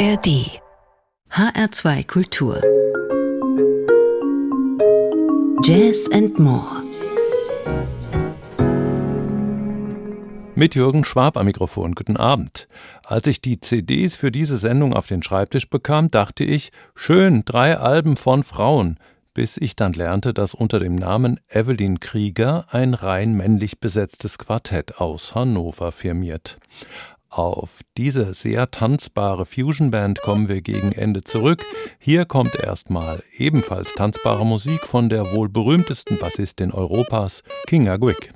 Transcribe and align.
ARD 0.00 0.48
HR2 1.30 2.06
Kultur 2.06 2.62
Jazz 5.62 6.08
and 6.10 6.38
More 6.38 6.64
Mit 10.54 10.74
Jürgen 10.74 11.04
Schwab 11.04 11.36
am 11.36 11.44
Mikrofon. 11.44 11.94
Guten 11.94 12.16
Abend. 12.16 12.66
Als 13.04 13.26
ich 13.26 13.42
die 13.42 13.60
CDs 13.60 14.16
für 14.16 14.32
diese 14.32 14.56
Sendung 14.56 14.94
auf 14.94 15.06
den 15.06 15.22
Schreibtisch 15.22 15.68
bekam, 15.68 16.10
dachte 16.10 16.44
ich, 16.44 16.72
schön, 16.94 17.44
drei 17.44 17.76
Alben 17.76 18.16
von 18.16 18.42
Frauen, 18.42 18.98
bis 19.34 19.56
ich 19.56 19.76
dann 19.76 19.92
lernte, 19.92 20.34
dass 20.34 20.54
unter 20.54 20.80
dem 20.80 20.94
Namen 20.94 21.38
Evelyn 21.48 22.00
Krieger 22.00 22.64
ein 22.70 22.94
rein 22.94 23.34
männlich 23.34 23.80
besetztes 23.80 24.38
Quartett 24.38 24.98
aus 24.98 25.34
Hannover 25.34 25.92
firmiert. 25.92 26.58
Auf 27.30 27.82
diese 27.96 28.34
sehr 28.34 28.72
tanzbare 28.72 29.46
Fusionband 29.46 30.20
kommen 30.20 30.48
wir 30.48 30.62
gegen 30.62 30.90
Ende 30.90 31.22
zurück. 31.22 31.64
Hier 32.00 32.24
kommt 32.24 32.56
erstmal 32.56 33.22
ebenfalls 33.36 33.94
tanzbare 33.94 34.44
Musik 34.44 34.84
von 34.84 35.08
der 35.08 35.32
wohl 35.32 35.48
berühmtesten 35.48 36.18
Bassistin 36.18 36.72
Europas, 36.72 37.44
Kinga 37.68 37.98
Gwick. 37.98 38.32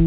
Sie 0.00 0.06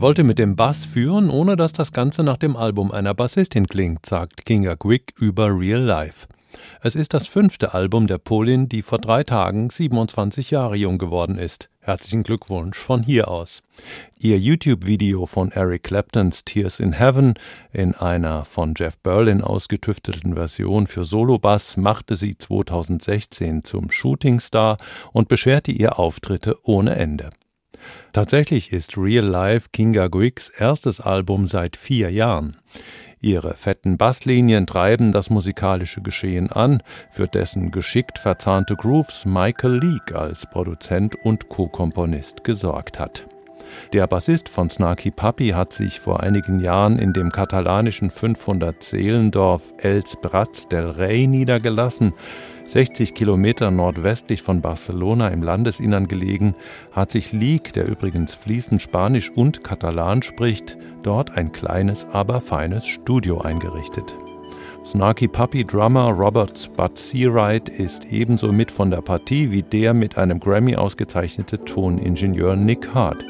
wollte 0.00 0.24
mit 0.24 0.38
dem 0.38 0.56
Bass 0.56 0.86
führen, 0.86 1.28
ohne 1.28 1.56
dass 1.56 1.74
das 1.74 1.92
Ganze 1.92 2.22
nach 2.22 2.38
dem 2.38 2.56
Album 2.56 2.92
einer 2.92 3.12
Bassistin 3.12 3.66
klingt, 3.66 4.06
sagt 4.06 4.46
Kinga 4.46 4.74
Quick 4.76 5.12
über 5.18 5.48
Real 5.48 5.82
Life. 5.82 6.26
Es 6.80 6.94
ist 6.94 7.14
das 7.14 7.26
fünfte 7.26 7.74
Album 7.74 8.06
der 8.06 8.18
Polin, 8.18 8.68
die 8.68 8.82
vor 8.82 8.98
drei 8.98 9.24
Tagen 9.24 9.70
27 9.70 10.50
Jahre 10.50 10.76
jung 10.76 10.98
geworden 10.98 11.38
ist. 11.38 11.68
Herzlichen 11.80 12.22
Glückwunsch 12.22 12.78
von 12.78 13.02
hier 13.02 13.28
aus. 13.28 13.62
Ihr 14.18 14.38
YouTube-Video 14.38 15.26
von 15.26 15.50
Eric 15.50 15.82
Claptons 15.84 16.44
Tears 16.44 16.80
in 16.80 16.92
Heaven 16.92 17.34
in 17.72 17.94
einer 17.94 18.44
von 18.44 18.74
Jeff 18.76 18.98
Berlin 18.98 19.42
ausgetüfteten 19.42 20.34
Version 20.34 20.86
für 20.86 21.04
Solobass 21.04 21.76
machte 21.76 22.16
sie 22.16 22.36
2016 22.36 23.64
zum 23.64 23.90
Shootingstar 23.90 24.76
und 25.12 25.28
bescherte 25.28 25.72
ihr 25.72 25.98
Auftritte 25.98 26.56
ohne 26.62 26.94
Ende. 26.94 27.30
Tatsächlich 28.12 28.72
ist 28.72 28.96
Real 28.96 29.24
Life 29.24 29.70
Kinga 29.72 30.08
Gwicks 30.08 30.50
erstes 30.50 31.00
Album 31.00 31.46
seit 31.46 31.76
vier 31.76 32.10
Jahren. 32.10 32.56
Ihre 33.22 33.54
fetten 33.54 33.98
Basslinien 33.98 34.66
treiben 34.66 35.12
das 35.12 35.30
musikalische 35.30 36.02
Geschehen 36.02 36.50
an, 36.50 36.82
für 37.08 37.28
dessen 37.28 37.70
geschickt 37.70 38.18
verzahnte 38.18 38.74
Grooves 38.74 39.24
Michael 39.24 39.78
Leake 39.78 40.18
als 40.18 40.44
Produzent 40.50 41.14
und 41.22 41.48
Co-Komponist 41.48 42.42
gesorgt 42.42 42.98
hat. 42.98 43.24
Der 43.92 44.08
Bassist 44.08 44.48
von 44.48 44.68
Snarky 44.68 45.12
Puppy 45.12 45.50
hat 45.50 45.72
sich 45.72 46.00
vor 46.00 46.20
einigen 46.20 46.58
Jahren 46.58 46.98
in 46.98 47.12
dem 47.12 47.30
katalanischen 47.30 48.10
500 48.10 48.82
Seelendorf 48.82 49.72
Els 49.78 50.16
Brats 50.20 50.66
del 50.68 50.88
Rey 50.88 51.28
niedergelassen. 51.28 52.14
60 52.72 53.12
Kilometer 53.12 53.70
nordwestlich 53.70 54.40
von 54.40 54.62
Barcelona 54.62 55.28
im 55.28 55.42
Landesinnern 55.42 56.08
gelegen, 56.08 56.54
hat 56.90 57.10
sich 57.10 57.30
League, 57.32 57.74
der 57.74 57.86
übrigens 57.86 58.34
fließend 58.34 58.80
Spanisch 58.80 59.30
und 59.30 59.62
Katalan 59.62 60.22
spricht, 60.22 60.78
dort 61.02 61.32
ein 61.32 61.52
kleines, 61.52 62.08
aber 62.12 62.40
feines 62.40 62.86
Studio 62.86 63.42
eingerichtet. 63.42 64.14
Snarky 64.86 65.28
Puppy 65.28 65.66
Drummer 65.66 66.12
Robert 66.12 66.74
Bud 66.74 66.96
Seawright 66.96 67.68
ist 67.68 68.10
ebenso 68.10 68.50
mit 68.52 68.70
von 68.72 68.90
der 68.90 69.02
Partie 69.02 69.50
wie 69.50 69.62
der 69.62 69.92
mit 69.92 70.16
einem 70.16 70.40
Grammy 70.40 70.74
ausgezeichnete 70.74 71.62
Toningenieur 71.66 72.56
Nick 72.56 72.94
Hart. 72.94 73.22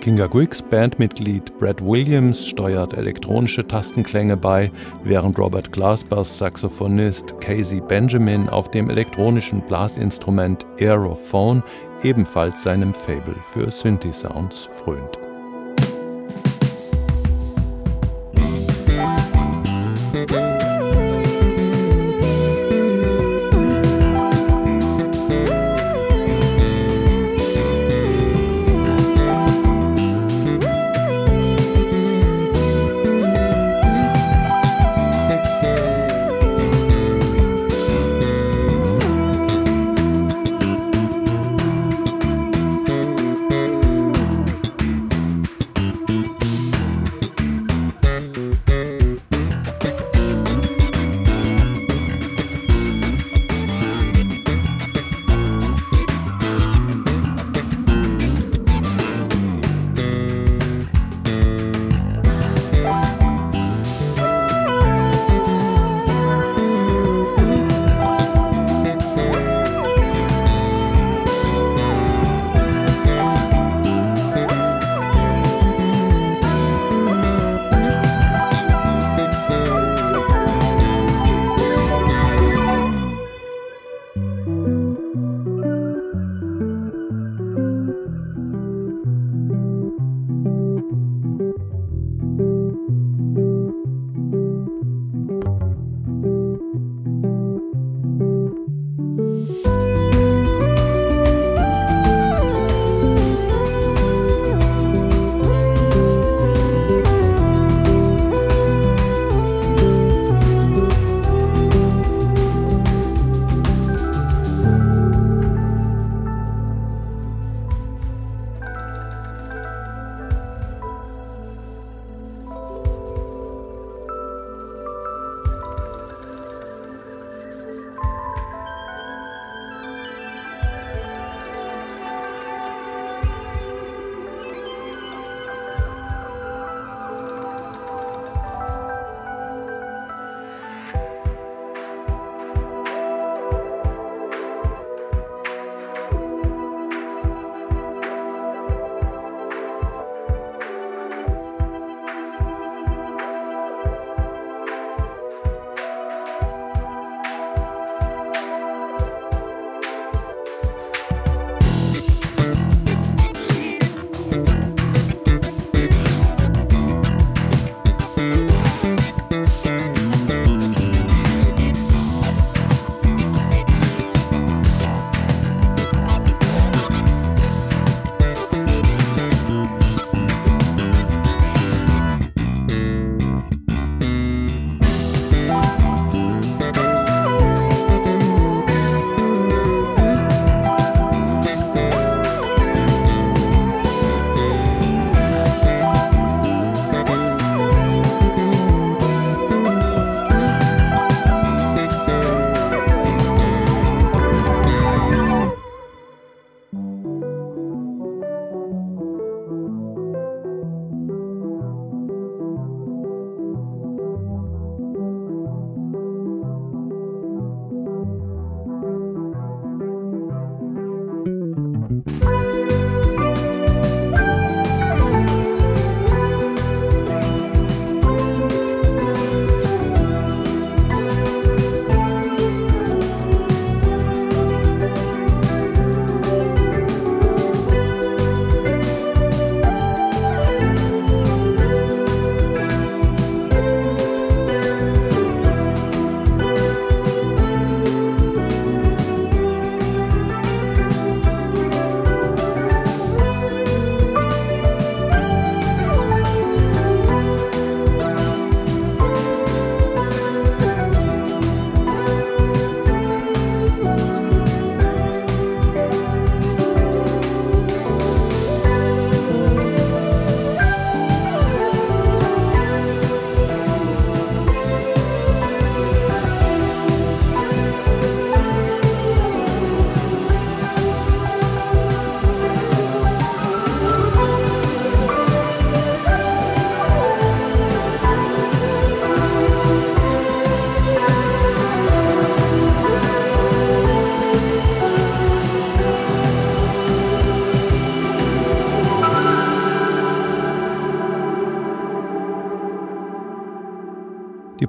Kinga 0.00 0.28
Griggs 0.28 0.62
Bandmitglied 0.62 1.58
Brad 1.58 1.84
Williams 1.84 2.46
steuert 2.46 2.94
elektronische 2.94 3.66
Tastenklänge 3.66 4.36
bei, 4.38 4.70
während 5.04 5.38
Robert 5.38 5.70
Glasbers 5.72 6.38
Saxophonist 6.38 7.38
Casey 7.40 7.82
Benjamin 7.82 8.48
auf 8.48 8.70
dem 8.70 8.88
elektronischen 8.88 9.60
Blasinstrument 9.60 10.64
Aerophone 10.78 11.62
ebenfalls 12.02 12.62
seinem 12.62 12.94
Fable 12.94 13.36
für 13.42 13.70
Synthi-Sounds 13.70 14.70
frönt. 14.72 15.29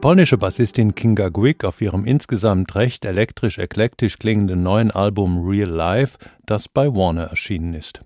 Polnische 0.01 0.39
Bassistin 0.39 0.95
Kinga 0.95 1.29
Gwick 1.29 1.63
auf 1.63 1.79
ihrem 1.79 2.05
insgesamt 2.05 2.73
recht 2.75 3.05
elektrisch-eklektisch 3.05 4.17
klingenden 4.17 4.63
neuen 4.63 4.89
Album 4.89 5.47
Real 5.47 5.69
Life, 5.69 6.17
das 6.47 6.67
bei 6.67 6.87
Warner 6.87 7.25
erschienen 7.25 7.75
ist. 7.75 8.01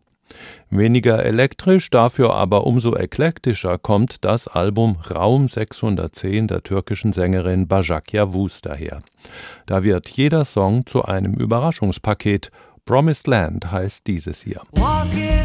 Weniger 0.70 1.24
elektrisch, 1.24 1.90
dafür 1.90 2.34
aber 2.34 2.68
umso 2.68 2.98
eklektischer 2.98 3.78
kommt 3.78 4.26
das 4.26 4.50
Album 4.50 4.98
Raum 5.10 5.48
610 5.48 6.50
der 6.50 6.64
türkischen 6.64 7.14
Sängerin 7.14 7.70
Bajak 7.70 8.12
Yavuz 8.12 8.62
daher. 8.62 9.00
Da 9.66 9.86
wird 9.86 10.10
jeder 10.10 10.44
Song 10.44 10.86
zu 10.86 11.06
einem 11.06 11.34
Überraschungspaket. 11.36 12.52
Promised 12.84 13.28
Land 13.28 13.72
heißt 13.72 14.06
dieses 14.06 14.42
hier. 14.42 14.62
Walking 14.74 15.45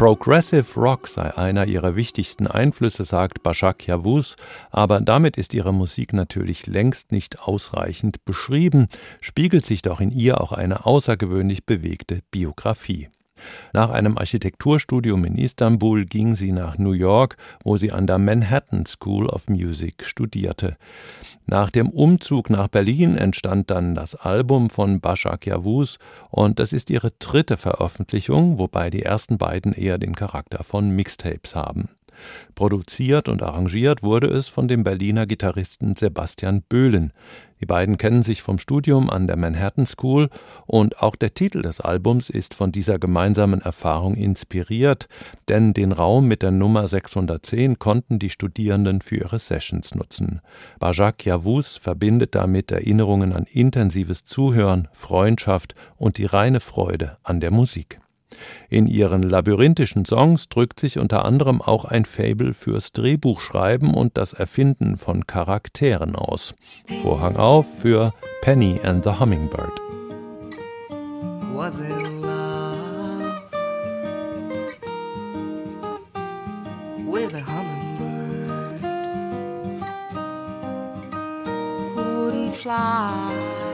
Progressive 0.00 0.80
Rock 0.80 1.08
sei 1.08 1.36
einer 1.36 1.66
ihrer 1.66 1.94
wichtigsten 1.94 2.46
Einflüsse, 2.46 3.04
sagt 3.04 3.42
Bashak 3.42 3.86
Yavuz, 3.86 4.36
aber 4.70 4.98
damit 5.02 5.36
ist 5.36 5.52
ihre 5.52 5.74
Musik 5.74 6.14
natürlich 6.14 6.66
längst 6.66 7.12
nicht 7.12 7.40
ausreichend 7.40 8.24
beschrieben, 8.24 8.86
spiegelt 9.20 9.66
sich 9.66 9.82
doch 9.82 10.00
in 10.00 10.10
ihr 10.10 10.40
auch 10.40 10.52
eine 10.52 10.86
außergewöhnlich 10.86 11.66
bewegte 11.66 12.22
Biografie. 12.30 13.10
Nach 13.72 13.90
einem 13.90 14.18
Architekturstudium 14.18 15.24
in 15.24 15.36
Istanbul 15.36 16.04
ging 16.04 16.34
sie 16.34 16.52
nach 16.52 16.78
New 16.78 16.92
York, 16.92 17.36
wo 17.64 17.76
sie 17.76 17.92
an 17.92 18.06
der 18.06 18.18
Manhattan 18.18 18.86
School 18.86 19.26
of 19.26 19.48
Music 19.48 20.04
studierte. 20.04 20.76
Nach 21.46 21.70
dem 21.70 21.90
Umzug 21.90 22.48
nach 22.50 22.68
Berlin 22.68 23.16
entstand 23.16 23.70
dann 23.70 23.94
das 23.94 24.14
Album 24.14 24.70
von 24.70 25.00
Başak 25.00 25.46
Yavuz 25.46 25.98
und 26.30 26.58
das 26.58 26.72
ist 26.72 26.90
ihre 26.90 27.10
dritte 27.18 27.56
Veröffentlichung, 27.56 28.58
wobei 28.58 28.90
die 28.90 29.02
ersten 29.02 29.38
beiden 29.38 29.72
eher 29.72 29.98
den 29.98 30.14
Charakter 30.14 30.62
von 30.62 30.90
Mixtapes 30.90 31.54
haben. 31.54 31.88
Produziert 32.54 33.28
und 33.28 33.42
arrangiert 33.42 34.02
wurde 34.02 34.28
es 34.28 34.48
von 34.48 34.68
dem 34.68 34.84
Berliner 34.84 35.26
Gitarristen 35.26 35.96
Sebastian 35.96 36.62
Böhlen. 36.68 37.12
Die 37.60 37.66
beiden 37.66 37.98
kennen 37.98 38.22
sich 38.22 38.42
vom 38.42 38.58
Studium 38.58 39.10
an 39.10 39.26
der 39.26 39.36
Manhattan 39.36 39.84
School 39.84 40.30
und 40.66 41.02
auch 41.02 41.14
der 41.14 41.34
Titel 41.34 41.60
des 41.60 41.80
Albums 41.80 42.30
ist 42.30 42.54
von 42.54 42.72
dieser 42.72 42.98
gemeinsamen 42.98 43.60
Erfahrung 43.60 44.14
inspiriert, 44.14 45.08
denn 45.48 45.74
den 45.74 45.92
Raum 45.92 46.26
mit 46.26 46.42
der 46.42 46.52
Nummer 46.52 46.88
610 46.88 47.78
konnten 47.78 48.18
die 48.18 48.30
Studierenden 48.30 49.02
für 49.02 49.16
ihre 49.16 49.38
Sessions 49.38 49.94
nutzen. 49.94 50.40
Bajak 50.78 51.26
Yavuz 51.26 51.76
verbindet 51.76 52.34
damit 52.34 52.70
Erinnerungen 52.70 53.34
an 53.34 53.44
intensives 53.44 54.24
Zuhören, 54.24 54.88
Freundschaft 54.92 55.74
und 55.96 56.16
die 56.16 56.26
reine 56.26 56.60
Freude 56.60 57.18
an 57.22 57.40
der 57.40 57.50
Musik. 57.50 58.00
In 58.68 58.86
ihren 58.86 59.22
labyrinthischen 59.22 60.04
Songs 60.04 60.48
drückt 60.48 60.80
sich 60.80 60.98
unter 60.98 61.24
anderem 61.24 61.60
auch 61.60 61.84
ein 61.84 62.04
Fable 62.04 62.54
fürs 62.54 62.92
Drehbuchschreiben 62.92 63.94
und 63.94 64.16
das 64.16 64.32
Erfinden 64.32 64.96
von 64.96 65.26
Charakteren 65.26 66.16
aus. 66.16 66.54
Vorhang 67.02 67.36
auf 67.36 67.80
für 67.80 68.12
Penny 68.42 68.78
and 68.82 69.04
the 69.04 69.10
Hummingbird. 69.18 69.80
With 77.10 77.34
a 77.34 77.40
hummingbird 77.40 78.80
wouldn't 81.96 82.54
fly 82.54 83.69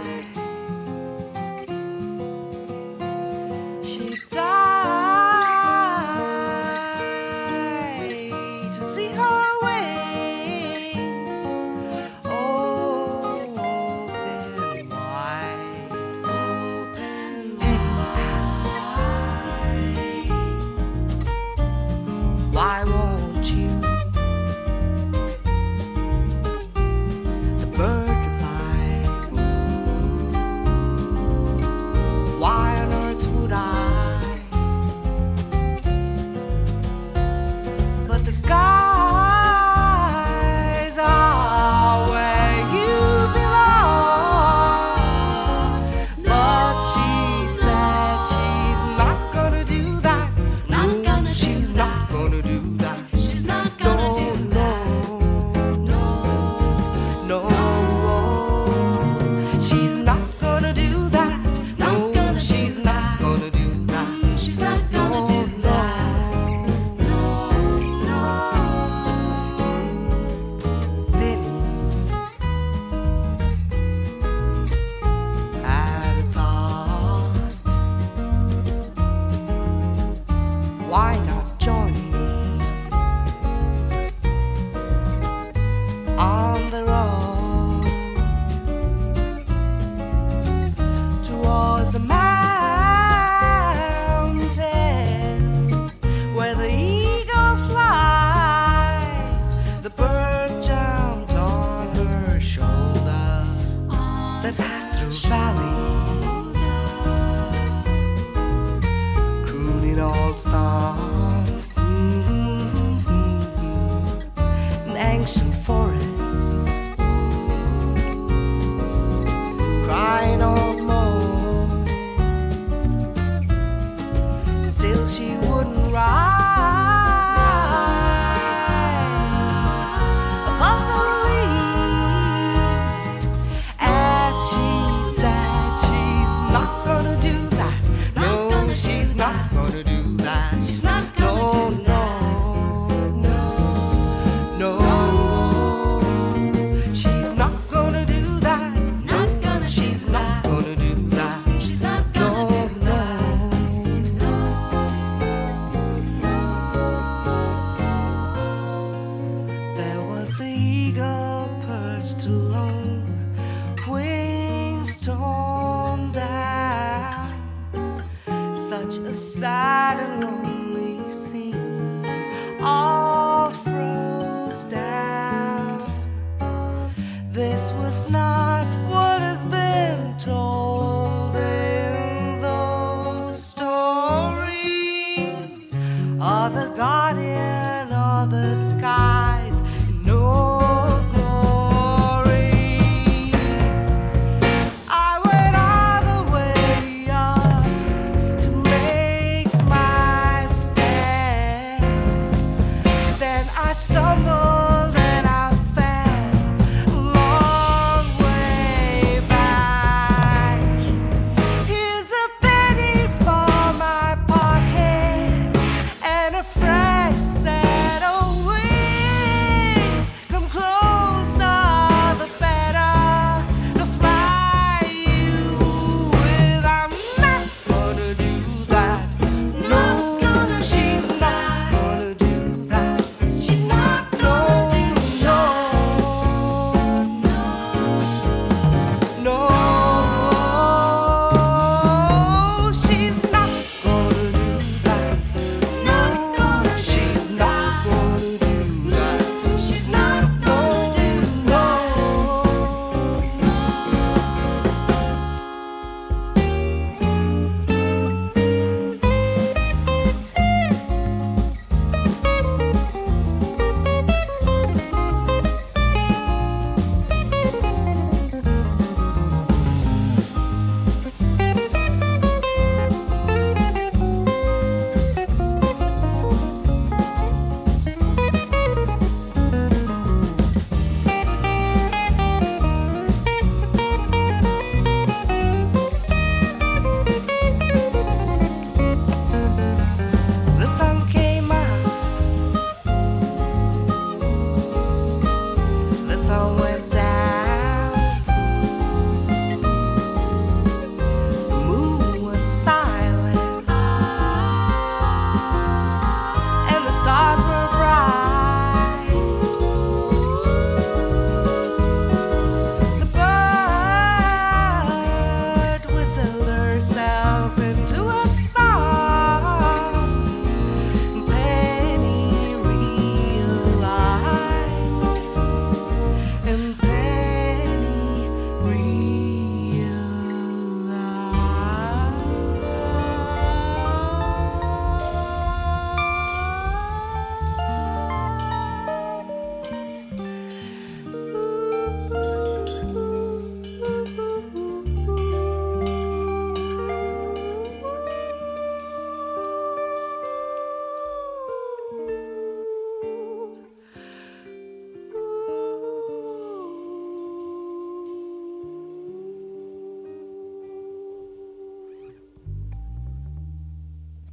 function 115.27 115.56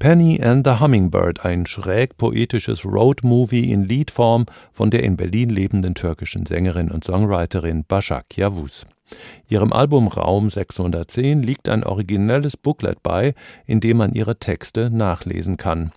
Penny 0.03 0.37
and 0.43 0.67
the 0.67 0.81
Hummingbird, 0.81 1.45
ein 1.45 1.65
schräg 1.65 2.17
poetisches 2.17 2.83
Roadmovie 2.83 3.71
in 3.71 3.83
Liedform 3.83 4.47
von 4.73 4.91
der 4.91 5.01
in 5.01 5.15
Berlin 5.15 5.47
lebenden 5.47 5.95
türkischen 5.95 6.45
Sängerin 6.45 6.91
und 6.91 7.05
Songwriterin 7.05 7.85
Başak 7.85 8.35
Yavuz. 8.35 8.85
Ihrem 9.47 9.71
Album 9.71 10.09
Raum 10.09 10.49
610 10.49 11.41
liegt 11.41 11.69
ein 11.69 11.85
originelles 11.85 12.57
Booklet 12.57 13.01
bei, 13.01 13.33
in 13.65 13.79
dem 13.79 13.95
man 13.95 14.11
ihre 14.11 14.37
Texte 14.37 14.89
nachlesen 14.89 15.55
kann. 15.55 15.93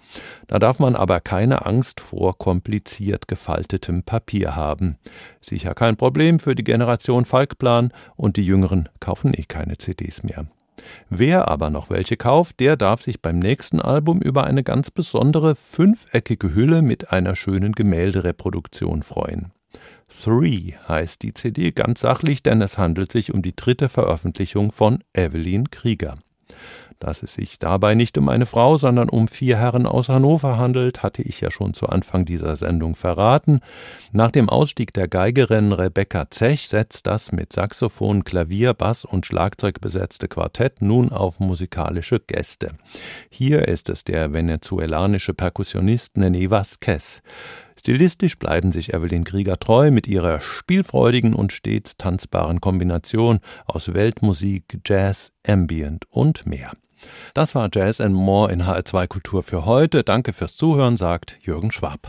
Da 0.47 0.61
darf 0.61 0.79
man 0.79 0.95
aber 0.95 1.19
keine 1.19 1.66
Angst 1.66 1.99
vor 2.01 2.38
kompliziert 2.38 3.27
gefaltetem 3.27 4.05
Papier 4.05 4.55
haben. 4.55 4.99
Sicher 5.40 5.75
kein 5.75 5.97
Problem 5.97 6.38
für 6.38 6.55
die 6.55 6.62
Generation 6.62 7.25
Falkplan 7.25 7.90
und 8.14 8.37
die 8.37 8.47
Jüngeren 8.47 8.88
kaufen 9.01 9.35
eh 9.35 9.42
keine 9.49 9.79
CDs 9.79 10.23
mehr. 10.23 10.47
Wer 11.08 11.48
aber 11.48 11.70
noch 11.70 11.90
welche 11.90 12.16
kauft, 12.16 12.60
der 12.60 12.76
darf 12.76 13.02
sich 13.02 13.22
beim 13.22 13.38
nächsten 13.38 13.80
Album 13.80 14.20
über 14.20 14.44
eine 14.44 14.62
ganz 14.62 14.90
besondere 14.90 15.54
fünfeckige 15.56 16.54
Hülle 16.54 16.82
mit 16.82 17.12
einer 17.12 17.36
schönen 17.36 17.72
Gemäldereproduktion 17.72 19.02
freuen. 19.02 19.52
Three 20.08 20.74
heißt 20.88 21.22
die 21.22 21.34
CD 21.34 21.72
ganz 21.72 22.00
sachlich, 22.00 22.42
denn 22.42 22.62
es 22.62 22.78
handelt 22.78 23.10
sich 23.10 23.34
um 23.34 23.42
die 23.42 23.56
dritte 23.56 23.88
Veröffentlichung 23.88 24.70
von 24.70 25.02
Evelyn 25.14 25.70
Krieger. 25.70 26.18
Dass 26.98 27.22
es 27.22 27.35
sich 27.35 27.59
dabei 27.59 27.94
nicht 27.94 28.16
um 28.16 28.28
eine 28.28 28.46
Frau, 28.46 28.78
sondern 28.78 29.11
um 29.11 29.28
vier 29.28 29.59
Herren 29.59 29.87
aus 29.87 30.09
Hannover 30.09 30.56
handelt, 30.56 31.02
hatte 31.02 31.22
ich 31.22 31.40
ja 31.40 31.50
schon 31.50 31.74
zu 31.74 31.88
Anfang 31.88 32.24
dieser 32.24 32.56
Sendung 32.56 32.94
verraten. 32.94 33.61
Nach 34.12 34.30
dem 34.30 34.48
Ausstieg 34.48 34.94
der 34.94 35.06
Geigerin 35.06 35.72
Rebecca 35.72 36.30
Zech 36.30 36.68
setzt 36.68 37.06
das 37.06 37.32
mit 37.32 37.52
Saxophon, 37.52 38.24
Klavier, 38.24 38.72
Bass 38.72 39.04
und 39.04 39.26
Schlagzeug 39.26 39.80
besetzte 39.80 40.26
Quartett 40.26 40.80
nun 40.80 41.12
auf 41.12 41.38
musikalische 41.38 42.18
Gäste. 42.20 42.70
Hier 43.28 43.68
ist 43.68 43.90
es 43.90 44.04
der 44.04 44.32
venezuelanische 44.32 45.35
Perkussionist 45.35 46.16
Nene 46.16 46.50
Vasquez. 46.50 47.20
Stilistisch 47.78 48.38
bleiben 48.38 48.72
sich 48.72 48.94
Evelyn 48.94 49.24
Krieger 49.24 49.59
treu 49.59 49.90
mit 49.90 50.06
ihrer 50.06 50.40
spielfreudigen 50.40 51.35
und 51.35 51.52
stets 51.52 51.96
tanzbaren 51.96 52.61
Kombination 52.61 53.40
aus 53.66 53.92
Weltmusik, 53.92 54.80
Jazz, 54.85 55.32
Ambient 55.46 56.06
und 56.11 56.46
mehr. 56.46 56.72
Das 57.35 57.54
war 57.54 57.68
Jazz 57.72 58.00
and 58.00 58.14
More 58.14 58.52
in 58.52 58.62
HR2 58.62 59.06
Kultur 59.06 59.42
für 59.42 59.64
heute. 59.64 60.04
Danke 60.04 60.32
fürs 60.32 60.56
Zuhören, 60.56 60.96
sagt 60.96 61.38
Jürgen 61.42 61.70
Schwab. 61.70 62.09